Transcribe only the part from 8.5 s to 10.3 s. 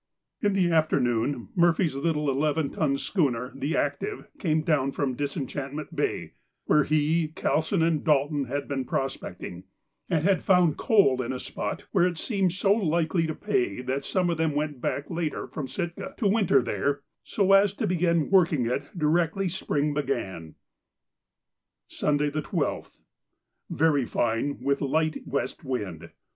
been prospecting, and